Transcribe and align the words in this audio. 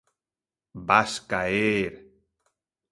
Vas 0.87 1.13
caer... 1.29 1.93